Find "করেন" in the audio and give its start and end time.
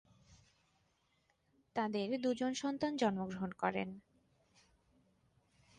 3.53-3.89